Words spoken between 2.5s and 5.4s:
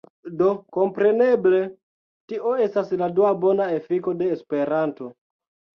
estas dua bona efiko de Esperanto.